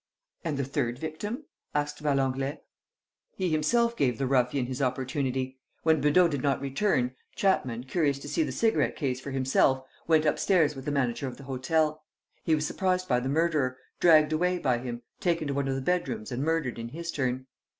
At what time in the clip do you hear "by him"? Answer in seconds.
14.57-15.03